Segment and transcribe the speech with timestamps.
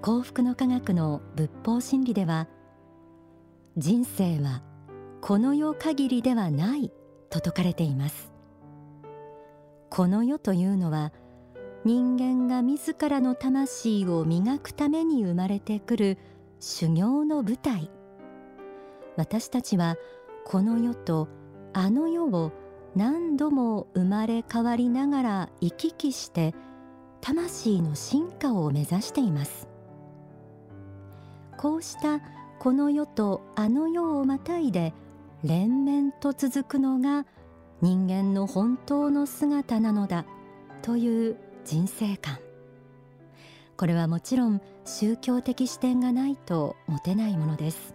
[0.00, 2.46] 幸福の科学の仏法真理では
[3.76, 4.62] 人生は
[5.20, 6.92] この世限りではない
[7.30, 8.30] と説かれています。
[9.90, 11.12] この世というのは
[11.84, 16.18] 人間が自らの魂を磨くために生まれてくる
[16.60, 17.90] 修行の舞台。
[19.16, 19.96] 私たちは
[20.44, 21.28] この世と
[21.72, 22.52] あの世を
[22.94, 26.54] 何度も生まれ変わりながら行き来して
[27.20, 29.66] 魂の進化を目指しています。
[31.58, 32.20] こうした
[32.60, 34.94] この世とあの世をまたいで
[35.42, 37.26] 連綿と続くのが
[37.82, 40.24] 人間の本当の姿なのだ
[40.82, 42.38] という人生観。
[43.76, 47.94] これはもちろん宗教的視点がないと持てないものです。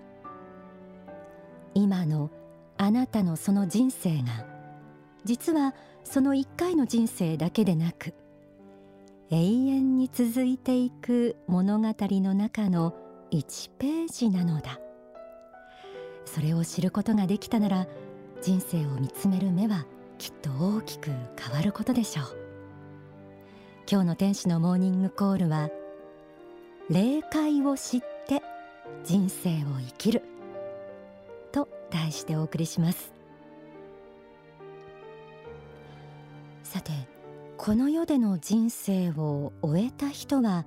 [1.73, 2.29] 今の
[2.77, 4.45] あなたのその人生が
[5.23, 5.73] 実は
[6.03, 8.13] その一回の人生だけでなく
[9.29, 12.93] 永遠に続いていく物語の中の
[13.33, 14.79] 1ページなのだ。
[16.25, 17.87] それを知ることができたなら
[18.41, 19.85] 人生を見つめる目は
[20.19, 22.37] きっと大きく変わることでしょう。
[23.91, 25.69] 今日の天使のモーニングコールは
[26.89, 28.43] 霊界を知って
[29.03, 30.21] 人生を生きる。
[31.51, 33.13] と題してお送りします。
[36.63, 36.91] さて
[37.57, 40.65] この世での人生を終えた人は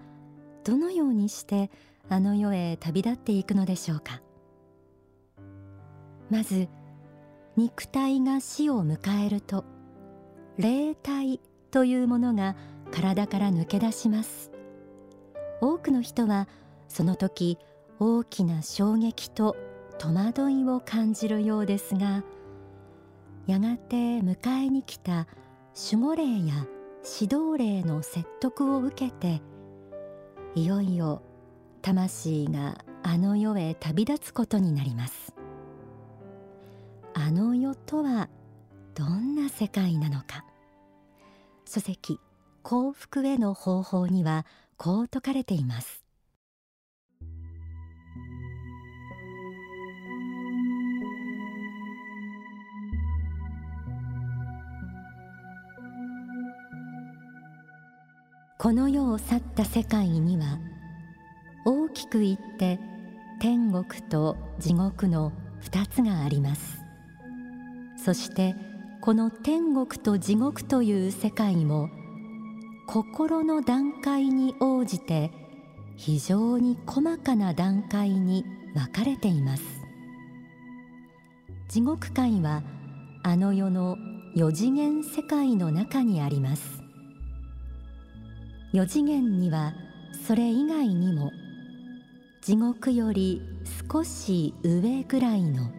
[0.64, 1.70] どのようにして
[2.08, 4.22] あの世へ旅立っていくのでしょうか。
[6.30, 6.68] まず
[7.56, 9.64] 肉体が死を迎えると
[10.58, 11.40] 霊体
[11.70, 12.56] というものが
[12.90, 14.50] 体から抜け出します。
[15.60, 16.48] 多くの人は
[16.88, 17.58] その時
[17.98, 19.56] 大きな衝撃と
[19.98, 22.22] 戸惑いを感じるようですが
[23.46, 25.26] やがて迎えに来た
[25.92, 26.66] 守護霊や
[27.20, 29.40] 指導霊の説得を受けて
[30.54, 31.22] いよいよ
[31.86, 35.32] 魂があの世へ旅立つことになります。
[37.14, 38.28] あの世とは
[38.96, 40.44] どんな世界なのか。
[41.64, 42.18] 書籍
[42.64, 44.46] 幸福への方法には
[44.76, 46.02] こう説かれています。
[58.58, 60.58] この世を去った世界には
[61.66, 62.78] 大きく言って
[63.40, 66.78] 天国と地獄の二つがあります。
[67.96, 68.54] そして
[69.00, 71.90] この天国と地獄という世界も
[72.86, 75.32] 心の段階に応じて
[75.96, 79.64] 非常に細かな段階に分かれています。
[81.68, 82.62] 地獄界は
[83.24, 83.96] あの世の
[84.36, 86.80] 四次元世界の中にあります。
[88.72, 89.72] 四次元には
[90.28, 91.32] それ以外にも
[92.46, 93.42] 地獄より
[93.90, 95.72] 少し上ぐらいの。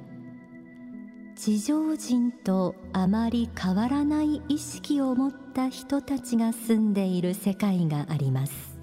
[1.37, 8.77] 地上人とあまり変わらない意識を持った人たちが住んでいる世界があります。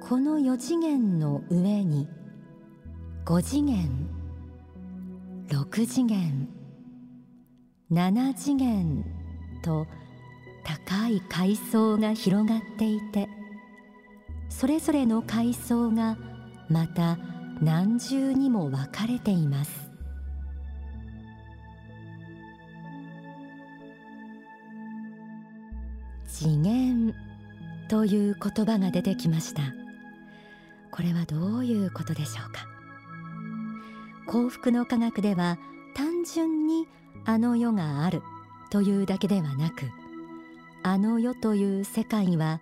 [0.00, 2.06] この四次元の上に
[3.24, 4.08] 五次元
[5.50, 6.48] 六次元
[7.90, 9.04] 七次元
[9.64, 9.88] と
[10.62, 13.28] 高い階層が広がっていて
[14.48, 16.16] それぞれの階層が
[16.68, 17.18] また
[17.62, 19.90] 何重にも分かれています。
[26.26, 27.14] 次元
[27.88, 29.62] という言葉が出てきました。
[30.90, 32.66] これはどういうことでしょうか？
[34.26, 35.58] 幸福の科学では
[35.94, 36.86] 単純に
[37.24, 38.22] あの世がある
[38.70, 39.84] というだけではなく
[40.82, 42.60] あの世という世界は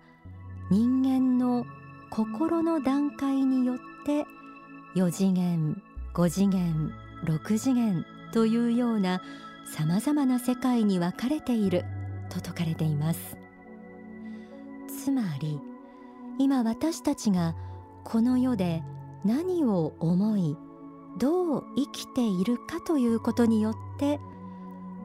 [0.71, 1.65] 人間の
[2.09, 4.25] 心の段階によって
[4.95, 5.81] 4次元
[6.15, 6.91] 5次元
[7.23, 8.03] 6次元
[8.33, 9.21] というような
[9.67, 11.85] さまざまな世界に分かれている
[12.29, 13.37] と説かれています。
[14.87, 15.59] つまり
[16.39, 17.55] 今私たちが
[18.03, 18.81] この世で
[19.23, 20.57] 何を思い
[21.19, 24.19] どう生きているかということによって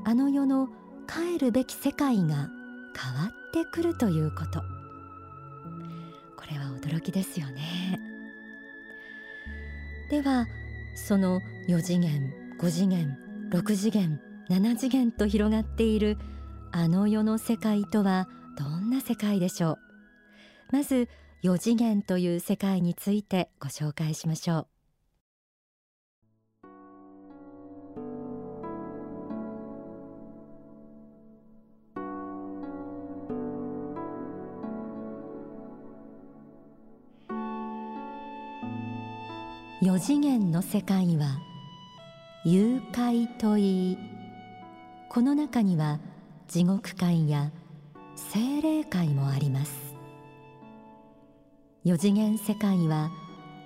[0.04, 0.68] あの世の
[1.06, 2.48] 帰るべき世界が変わ
[3.28, 4.79] ってくるということ。
[6.80, 7.98] 驚きですよね。
[10.10, 10.46] では
[10.94, 13.16] その4次元5次元
[13.50, 16.18] 6次元7次元と広がっている
[16.72, 18.28] あの世の世界とは
[18.58, 19.78] どんな世界でしょう。
[20.72, 21.08] まず
[21.42, 24.79] 4次元という世界についてご紹介しましょう。
[39.92, 41.40] 四次元の世界は
[42.44, 43.98] 誘拐といい
[45.08, 45.98] この中には
[46.46, 47.50] 地獄界や
[48.14, 49.96] 精霊界もあります。
[51.82, 53.10] 四次元世界は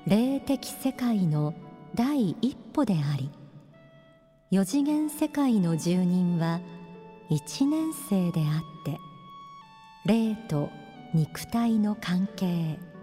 [0.06, 1.53] 霊的世界の
[1.94, 3.31] 第一歩であり
[4.50, 6.59] 四次元世界の住人は
[7.29, 8.99] 一年生であって
[10.06, 10.70] 霊と
[11.12, 12.94] 肉体の関係。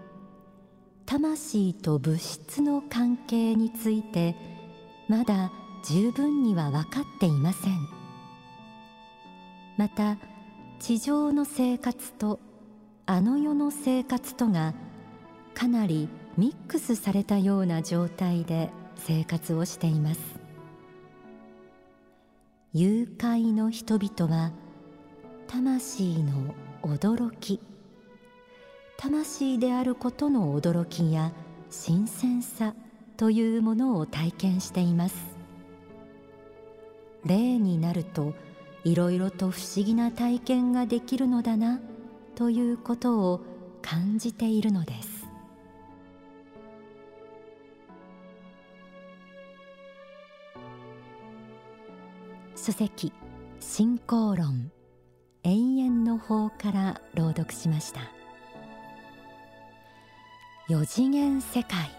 [1.12, 4.34] 魂と物質の関係について
[5.08, 5.52] まだ
[5.84, 7.86] 十分には分かっていません。
[9.76, 10.16] また
[10.80, 12.40] 地上の生活と
[13.04, 14.72] あの世の生活とが
[15.52, 20.20] かなりミックスされたような状態で生活をしています。
[22.72, 24.50] 誘拐の人々は
[25.46, 27.60] 魂の驚き。
[29.02, 31.32] 魂であることの驚きや
[31.70, 32.72] 新鮮さ
[33.16, 35.16] というものを体験しています。
[37.24, 38.32] 霊になると
[38.84, 41.80] いろいろと不思議な体験ができるのだな
[42.36, 43.40] ということを
[43.82, 45.26] 感じているのです。
[52.54, 53.12] 書籍
[53.58, 54.70] 信仰論
[55.42, 58.21] 永遠の法から朗読しました。
[60.68, 61.90] 四次元世界。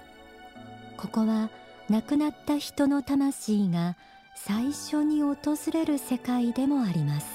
[0.95, 1.49] ここは
[1.89, 3.97] 亡くなった人の魂が
[4.35, 5.35] 最初に訪
[5.73, 7.27] れる世界でもあります。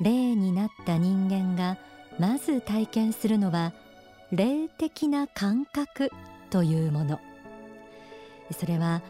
[0.00, 1.78] 霊になった人間が
[2.18, 3.72] まず体験するのは
[4.32, 6.10] 霊的な感覚
[6.50, 7.20] というもの。
[8.58, 9.02] それは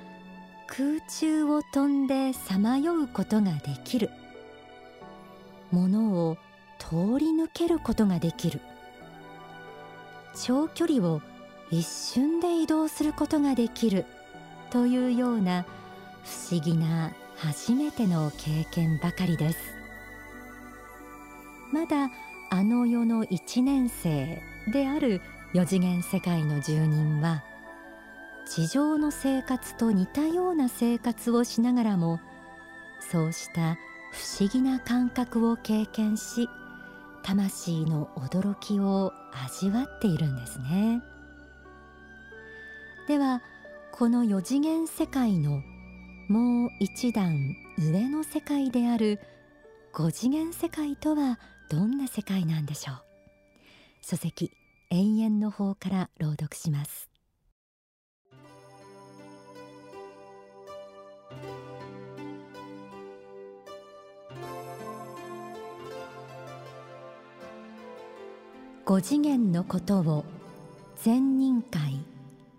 [0.66, 4.10] 空中を飛んでさまようことができる。
[5.70, 6.36] ものを
[6.78, 8.60] 通り抜けることができる。
[10.34, 11.20] 長距離を
[11.70, 14.04] 一瞬で移動することができる
[14.70, 15.64] というような
[16.24, 19.58] 不思議な初めての経験ばかりです。
[21.72, 22.10] まだ
[22.50, 24.40] あの世の一年生
[24.72, 25.20] である
[25.52, 27.42] 四次元世界の住人は
[28.46, 32.20] 地上の生活と似たような生活をしながらも
[33.00, 33.76] そうした
[34.12, 36.48] 不思議な感覚を経験し
[37.24, 41.02] 魂の驚きを味わっているんですね。
[43.08, 43.40] では
[43.92, 45.62] この四次元世界の
[46.28, 49.20] もう一段上の世界である
[49.94, 51.38] 5次元世界とは
[51.70, 52.96] どんな世界なんでしょう。
[54.02, 54.52] 書籍
[54.90, 57.13] 永遠の方から朗読します。
[68.86, 70.26] 五次元のことを
[71.02, 72.04] 善人界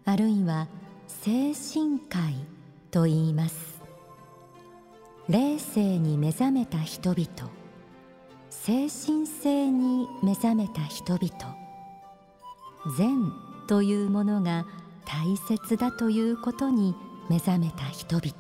[0.05, 0.67] あるいは
[1.07, 2.33] 精神界
[2.89, 3.79] と言います。
[5.29, 7.51] 霊性に目覚めた人々
[8.49, 11.55] 精神性に目覚めた人々
[12.97, 13.31] 善
[13.67, 14.65] というものが
[15.05, 16.95] 大切だということに
[17.29, 18.33] 目覚めた人々。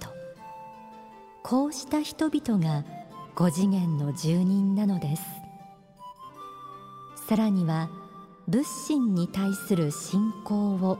[1.43, 2.83] こうした人々が
[3.35, 5.34] 五次元の住人なのです。
[7.27, 7.89] さらには
[8.47, 10.99] 仏心に対する信仰を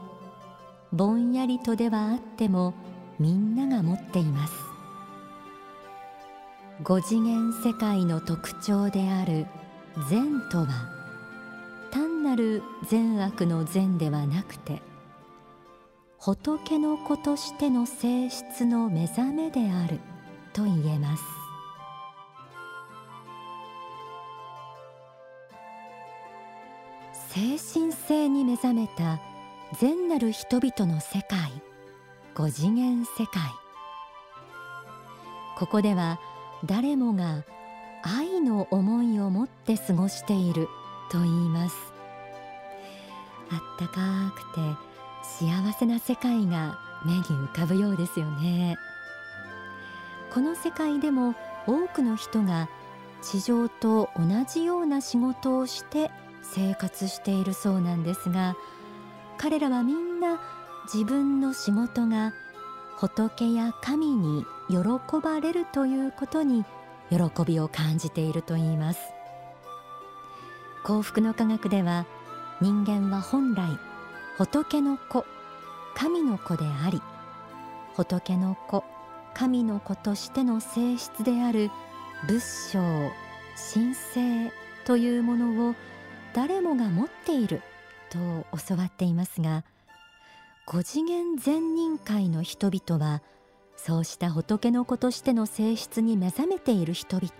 [0.92, 2.74] ぼんやりとではあっても
[3.18, 4.52] みんなが持っています。
[6.82, 9.46] 五次元世界の特徴である
[10.10, 10.66] 善とは
[11.90, 14.82] 単なる善悪の善ではなくて
[16.18, 20.00] 仏の子としての性質の目覚めである
[20.52, 21.45] と言えます。
[27.36, 29.20] 精神性に目覚めた
[29.78, 31.52] 善なる人々の世界
[32.34, 33.42] 五次元世界。
[35.58, 36.18] ここでは
[36.64, 37.44] 誰もが
[38.02, 40.66] 愛の思いを持って過ごしている
[41.12, 41.76] と言います。
[43.50, 44.60] あったかくて
[45.22, 48.78] 幸せな世界が目に浮かぶようですよね。
[50.32, 51.34] この世界でも
[51.66, 52.70] 多くの人が
[53.20, 56.10] 地上と同じような仕事をして
[56.52, 58.56] 生活しているそうなんですが
[59.38, 60.40] 彼らはみんな
[60.92, 62.32] 自分の仕事が
[62.96, 64.78] 仏や神に喜
[65.22, 66.64] ばれるということに
[67.10, 69.00] 喜びを感じているといいます。
[70.86, 72.06] 幸福の科学では
[72.60, 73.66] 人間は本来
[74.38, 75.26] 仏の子
[75.96, 77.02] 神の子であり
[77.96, 78.84] 仏の子
[79.34, 81.72] 神の子としての性質である
[82.28, 83.10] 仏性
[83.74, 84.52] 神聖
[84.84, 85.74] というものを
[86.36, 87.62] 誰もが持っている
[88.10, 88.18] と
[88.68, 89.64] 教わっていますが
[90.66, 93.22] 五次元善人界の人々は
[93.78, 97.30] そうした仏の子としての性質に目覚めている人々。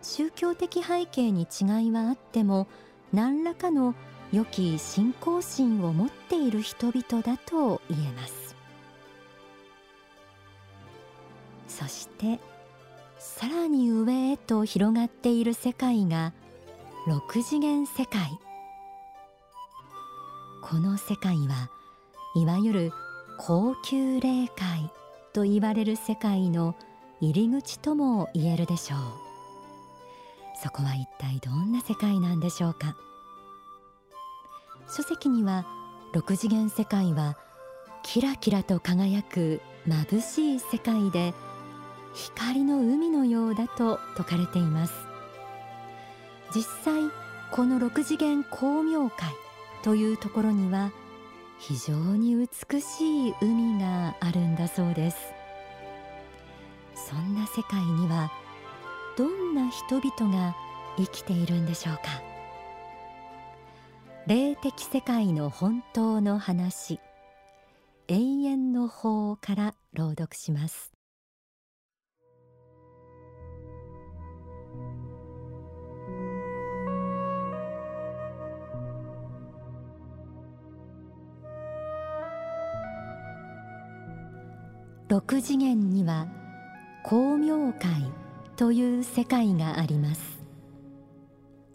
[0.00, 2.68] 宗教的背景に違いはあっても
[3.12, 3.94] 何らかの
[4.32, 8.56] 良き信仰心を持っている人々だと言えます。
[11.68, 12.40] そして
[13.18, 16.32] さらに上へと広がっている世界が
[17.06, 18.40] 六次元世界。
[20.62, 21.68] この世界は
[22.34, 22.92] いわゆる
[23.36, 24.90] 高級霊界
[25.34, 26.74] と言われる世界の
[27.20, 29.00] 入り口とも言えるでしょう。
[30.62, 32.96] そこは一体どんな世界なんでしょうか。
[34.88, 35.66] 書籍には
[36.14, 37.36] 六次元世界は
[38.02, 41.34] キラキラと輝く眩しい世界で
[42.14, 45.13] 光の海のようだと説かれています。
[46.54, 47.10] 実際
[47.50, 49.28] この六次元光明界
[49.82, 50.92] というところには
[51.58, 55.16] 非常に美しい海があるんだそうです。
[56.94, 58.30] そんな世界には
[59.16, 60.54] どんな人々が
[60.96, 62.02] 生きているんでしょうか。
[64.26, 66.98] 霊的世界の本当の話
[68.08, 70.93] 永遠の法から朗読します。
[85.14, 86.26] 六次元には
[87.04, 88.10] 光明界
[88.56, 90.42] という世界があります。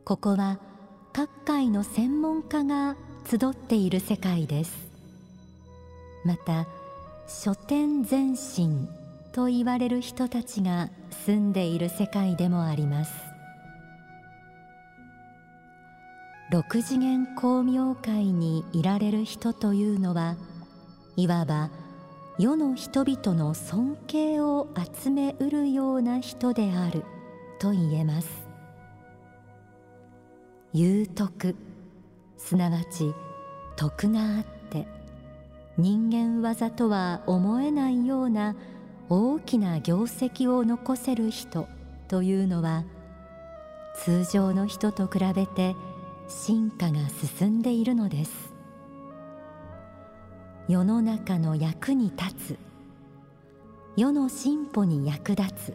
[0.04, 0.60] ここは
[1.14, 4.90] 各界の専門家が集っている世界です。
[6.26, 6.68] また
[7.30, 8.90] 書店前進
[9.32, 10.90] と言われる人たちが
[11.26, 13.14] 住んでいる世界でもあります。
[16.52, 20.36] 六次元光明界にいられる人というのは
[21.16, 21.70] いわば
[22.40, 24.70] 世の人々の尊敬を
[25.04, 27.04] 集めうるような人である
[27.60, 28.48] と言えます。
[30.72, 31.54] 有徳
[32.38, 33.14] すなわち
[33.76, 34.88] 徳があって
[35.78, 38.56] 人間技とは思えないような
[39.10, 41.68] 大きな業績を残せる人
[42.08, 42.86] というのは
[43.96, 45.76] 通常の人と比べて
[46.30, 48.59] 進化が進んでいるのです。
[50.70, 52.58] 世の中の役に立つ。
[53.98, 55.74] 世の進歩に役立つ。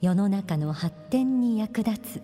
[0.00, 2.22] 世の中の発展に役立つ。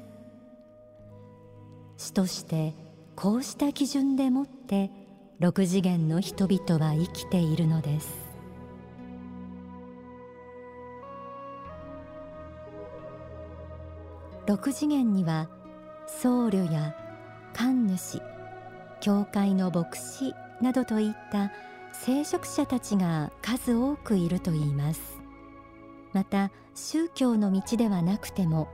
[1.97, 2.75] 主として
[3.15, 4.91] こうした基準でもって
[5.39, 8.13] 六次元の人々は生きているのです。
[14.49, 15.49] 六次元には
[16.09, 16.97] 僧侶や
[17.55, 18.21] 神主
[19.01, 21.53] 教会の牧師などといった
[21.93, 25.19] 聖職者たちが数多くいるといいます。
[26.13, 28.69] また宗教の道ではなくても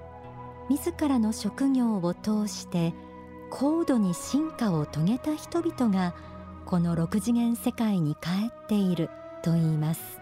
[0.69, 2.95] 自らの職業を通して
[3.51, 6.15] 高度に進化を遂げた人々が
[6.65, 9.11] この六次元世界に帰っている
[9.43, 10.21] と言います。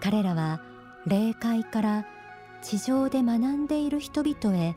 [0.00, 0.60] 彼らは
[1.06, 2.06] 霊界から
[2.62, 4.74] 地上で学んでいる人々へ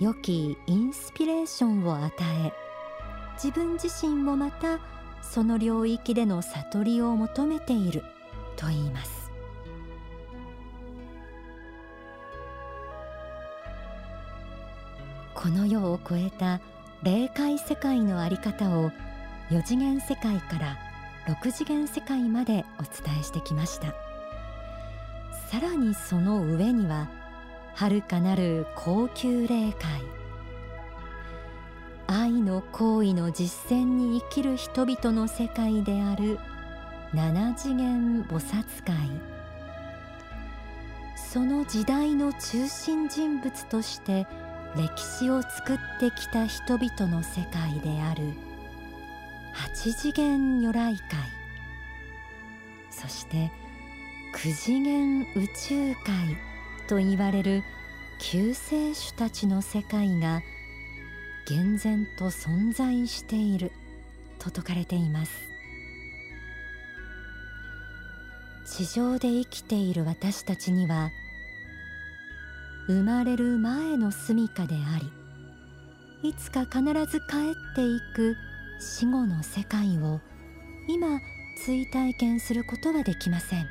[0.00, 2.12] 良きインスピレーションを与
[2.46, 2.52] え
[3.42, 4.80] 自分自身もまた
[5.22, 8.04] その領域での悟りを求めている
[8.54, 9.30] と言います。
[15.34, 16.60] この世を超えた
[17.02, 18.90] 霊界世界のあり方を
[19.48, 20.76] 4次元世界から
[21.26, 23.94] 6次元世界までお伝えしてきました。
[25.50, 27.08] さらにその上には
[27.74, 30.19] 遥かなる高級霊界
[32.12, 36.40] 愛の行為の実践に生きる人々の世界である
[37.14, 38.96] 七次元菩薩界
[41.14, 44.26] その時代の中心人物として
[44.76, 48.32] 歴史を作ってきた人々の世界である
[49.52, 51.04] 八次元如来界
[52.90, 53.52] そして
[54.34, 56.36] 九次元宇宙界
[56.88, 57.62] と言われる
[58.18, 60.42] 救世主たちの世界が
[61.46, 63.72] 厳然と存在している。
[64.40, 65.32] と説かれています。
[68.66, 71.10] 地上で生きている私たちには
[72.86, 74.98] 生まれる前の住処であ
[76.22, 78.36] りいつか必ず帰っていく
[78.78, 80.20] 死後の世界を
[80.88, 81.20] 今
[81.64, 83.66] 追体験することはできません。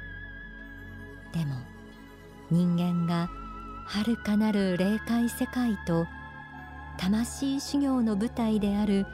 [1.34, 1.56] でも
[2.52, 3.30] 人間が
[3.88, 6.08] 遥かなる霊界世界と
[7.00, 9.06] 魂修行の舞台である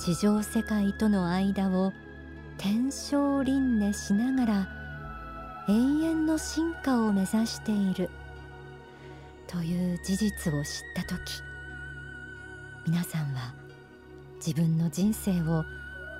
[0.00, 1.92] 地上世界との間を
[2.56, 4.68] 天正輪廻しながら
[5.68, 8.08] 永遠の進化を目指している。
[9.46, 11.20] という事実を知った時
[12.86, 13.54] 皆さんは
[14.36, 15.64] 自分の人生を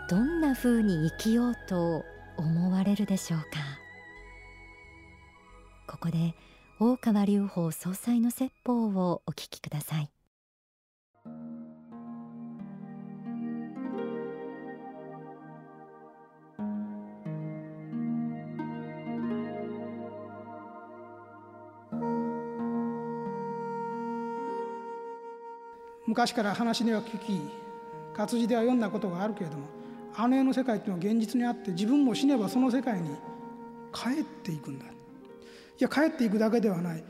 [0.08, 2.04] どんな風に生きようと
[2.36, 3.46] 思われるでしょうか？
[5.88, 6.34] ここで
[6.78, 10.10] 大川隆法総裁の説法をお聞きください。
[26.14, 27.40] 昔から話には聞き
[28.16, 29.64] 活字では読んだことがあるけれども
[30.14, 33.16] あの世の世界っていうのは現実にあって自分も死ねばその世界に
[33.92, 34.84] 帰っていくんだ。
[34.84, 34.88] い
[35.80, 37.02] や帰っていくだけではない。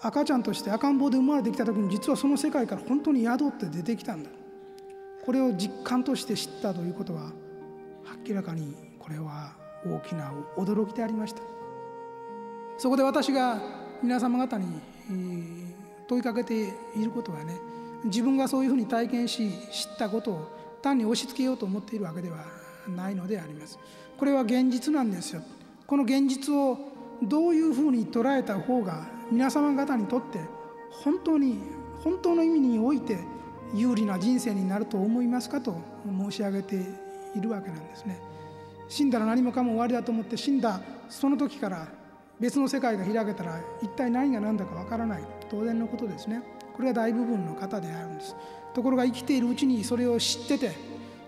[0.00, 4.30] 赤ちゃんとして赤ん坊で生まれてきた時に実はその世界から本当に宿って出てきたんだ。
[5.24, 7.30] これを実感として知ったということは
[8.26, 9.54] 明らかにこれは
[9.86, 11.42] 大きな驚きでありました。
[12.78, 13.62] そこで私が
[14.02, 14.66] 皆様方に
[16.08, 17.54] 問いかけていることはね
[18.04, 22.38] 自分がそういうふうに体験し知ったことを単に押し付けようと思っているわけでは
[22.88, 23.78] ないのであります。
[24.18, 25.42] これは現実なんですよ。
[25.86, 26.78] この現実を
[27.22, 30.38] どういうふうに捉えた方が皆様方にとって
[30.90, 31.58] 本当に
[32.02, 33.18] 本当の意味において
[33.74, 35.76] 有利な人生になると思いますかと
[36.06, 36.76] 申し上げて
[37.36, 38.20] いるわけなんですね。
[38.88, 41.86] 死んだら何もかも終わりだと思って死んだその時から
[42.40, 45.22] 別の世界が開けたら一体何が何だかわからない。
[45.50, 46.42] 当然のことですね。
[46.80, 48.34] これが大部分の方であるんです。
[48.72, 50.72] ところが生きているうちにそれを知ってて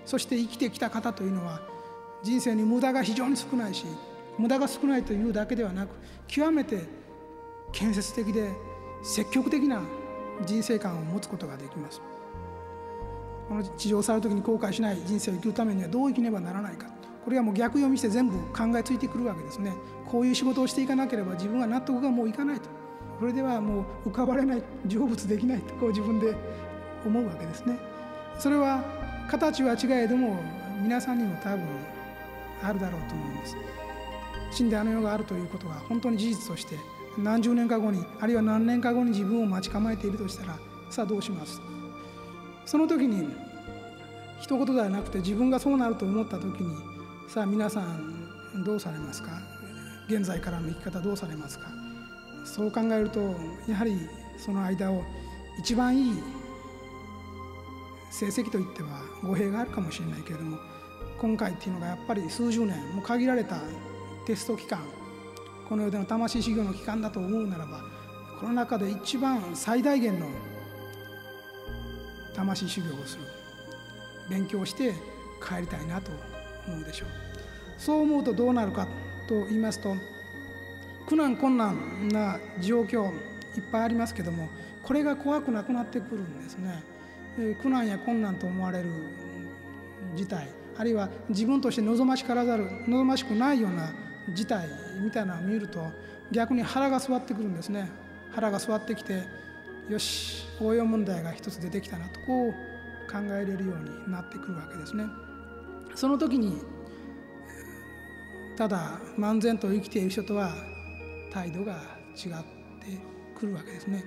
[0.06, 1.60] そして生きてきた方というのは
[2.22, 3.84] 人生に無駄が非常に少ないし
[4.38, 5.90] 無駄が少ないというだけではなく
[6.26, 6.84] 極めて
[7.70, 8.50] 建設的で
[9.02, 9.82] 積極的な
[10.46, 12.00] 人生観を持つことができます。
[13.46, 16.86] この地上を去る時に後悔しない人生を生きるためにはどう生きねばならないか。
[17.24, 19.74] これはもう逆読みして全部考えついてくるわけですね。
[20.06, 22.70] こういう仕事をしていかなければ自分は納得がもういかないと。
[23.22, 26.34] これではもう浮かばれない成仏できないとこう自分で
[27.06, 27.78] 思うわけですね。
[28.36, 28.82] それは
[29.30, 30.40] 形は違えども
[30.82, 31.64] 皆さんにも多分
[32.64, 33.56] あるだろうと思うんです。
[34.50, 36.74] 死んであの世があるということが本当に事実として
[37.16, 40.58] 何十年か後にあるいは何年か後に自分を待ち構えているとしたら
[40.90, 41.60] さあどうします？
[42.66, 43.28] その時に
[44.40, 46.76] 一言ではなくて自分がそうなると思った時に
[47.28, 49.30] さあ皆さんどうされますか？
[50.08, 51.81] 現在からの生き方どうされますか？
[52.44, 53.20] そう考えると
[53.68, 55.04] やはりその間を
[55.58, 56.22] 一番いい
[58.10, 58.88] 成績といっては
[59.22, 60.58] 語弊があるかもしれないけれども
[61.18, 63.56] 今回っていうのがやっぱり数十年もう限られた
[64.26, 64.80] テスト期間
[65.68, 67.80] この世での魂修行の期間だと思うならば
[68.40, 70.26] この中で一番最大限の
[72.34, 73.22] 魂修行をする
[74.28, 74.92] 勉強して
[75.40, 76.10] 帰りたいなと
[76.66, 77.08] 思うでしょう
[77.78, 78.86] そう思うとどうなるか
[79.28, 79.94] と言いますと
[81.12, 83.12] 苦難困難な状況
[83.54, 84.48] いっぱいありますけども
[84.82, 86.82] これが怖くなくなってくるんですね。
[87.60, 88.88] 苦難や困難と思われる
[90.16, 93.92] 事態あるいは自分として望ましからざる望ましくないような
[94.34, 94.66] 事態
[95.04, 95.84] みたいなのを見ると
[96.30, 97.90] 逆に腹が据わってくるんですね。
[98.30, 99.22] 腹が据わってきて
[99.90, 102.52] よし応用問題が一つ出てきたなとこう
[103.12, 105.04] 考えれるようになってくるわけですね。
[105.94, 106.62] その時に
[108.56, 110.71] ただ漫然と生きている人とは
[111.32, 111.72] 態度が
[112.14, 112.32] 違っ
[112.78, 113.00] て
[113.34, 114.04] くるわけですね。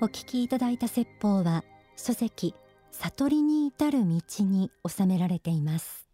[0.00, 1.64] お聞きいただいた説法は
[1.96, 2.54] 書籍
[2.90, 6.08] 悟りに至る道に収められています。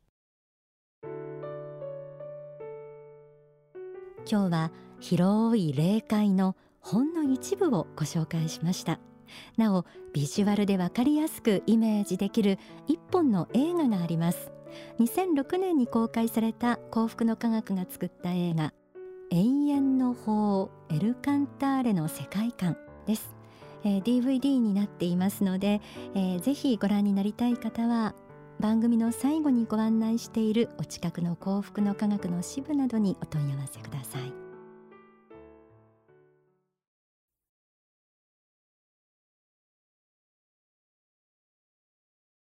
[4.30, 9.00] 今日は広い霊界のほんの一部をご紹介しました。
[9.56, 14.50] なおビジュアルでわかりやすくイメージできる一本の映画があります。
[14.98, 18.72] 2006年に公開された幸福の科学が作った映画
[19.30, 23.34] 永遠の法エルカンターレの世界観です、
[23.84, 25.80] えー、DVD になっていますので、
[26.14, 28.14] えー、ぜひご覧になりたい方は
[28.60, 34.43] 番組の最後にご案内しているお近くの幸福の科学の支部などにお問い合わせください。